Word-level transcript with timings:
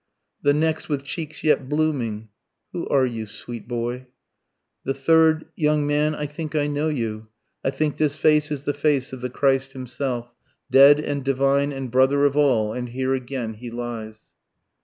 The 0.41 0.55
next 0.55 0.89
with 0.89 1.03
cheeks 1.03 1.43
yet 1.43 1.69
blooming 1.69 2.29
Who 2.71 2.87
are 2.87 3.05
you, 3.05 3.27
sweet 3.27 3.67
boy? 3.67 4.07
The 4.83 4.95
third 4.95 5.45
Young 5.55 5.85
man, 5.85 6.15
I 6.15 6.25
think 6.25 6.55
I 6.55 6.65
know 6.65 6.89
you. 6.89 7.27
I 7.63 7.69
think 7.69 7.97
this 7.97 8.15
face 8.15 8.49
is 8.49 8.63
the 8.63 8.73
face 8.73 9.13
of 9.13 9.21
the 9.21 9.29
Christ 9.29 9.73
Himself, 9.73 10.33
Dead 10.71 10.99
and 10.99 11.23
divine 11.23 11.71
and 11.71 11.91
brother 11.91 12.25
of 12.25 12.35
all, 12.35 12.73
and 12.73 12.89
here 12.89 13.13
again 13.13 13.53
he 13.53 13.69
lies. 13.69 14.31